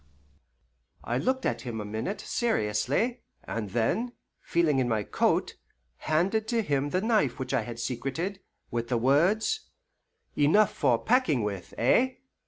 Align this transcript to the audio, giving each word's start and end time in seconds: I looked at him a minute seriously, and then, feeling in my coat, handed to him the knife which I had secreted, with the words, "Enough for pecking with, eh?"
I 1.03 1.19
looked 1.19 1.45
at 1.45 1.61
him 1.61 1.79
a 1.79 1.85
minute 1.85 2.21
seriously, 2.21 3.21
and 3.43 3.69
then, 3.69 4.13
feeling 4.41 4.79
in 4.79 4.89
my 4.89 5.03
coat, 5.03 5.57
handed 5.97 6.47
to 6.47 6.63
him 6.63 6.89
the 6.89 7.01
knife 7.01 7.37
which 7.37 7.53
I 7.53 7.61
had 7.61 7.79
secreted, 7.79 8.39
with 8.71 8.87
the 8.87 8.97
words, 8.97 9.69
"Enough 10.35 10.73
for 10.73 10.97
pecking 10.97 11.43
with, 11.43 11.75
eh?" 11.77 12.13